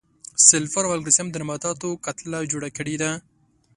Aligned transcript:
سلفر 0.49 0.83
او 0.85 0.93
کلسیم 1.03 1.27
د 1.31 1.35
نباتاتو 1.41 1.89
کتله 2.05 2.39
جوړه 2.51 2.69
کړې 2.77 2.95
ده. 3.01 3.11